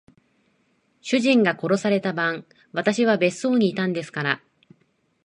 [1.01, 4.41] 主人が殺された晩、私は別荘にいたんですから。